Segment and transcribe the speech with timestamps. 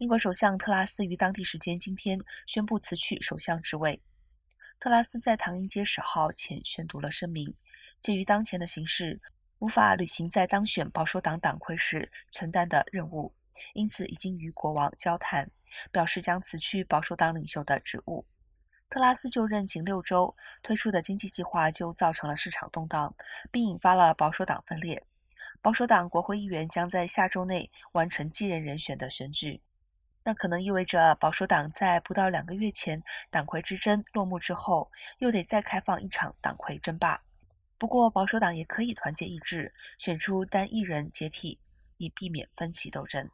[0.00, 4.00] 英国首相特拉斯于当地时间今天宣布辞去首相职位。
[4.78, 7.54] 特拉斯在唐宁街十号前宣读了声明，
[8.00, 9.20] 鉴于当前的形势，
[9.58, 13.30] 无法履行在当选保守党党魁时承担的任务，
[13.74, 15.50] 因此已经与国王交谈，
[15.92, 18.24] 表示将辞去保守党领袖的职务。
[18.88, 23.14] 特拉斯就任仅六周，推出的经济计划就造成了市场动荡，
[23.50, 25.04] 并引发了保守党分裂。
[25.60, 29.60] 保守党国会议员将在下周内完成继任人选的选举。
[30.22, 37.20] 那可能意味着保守党在不到两个月前党魁之争落幕之后，又得再开放一场党魁争霸。
[37.78, 41.58] 不过，保守党也可以团结一致，选出单一人接替，
[41.96, 43.26] 以避免分歧斗争。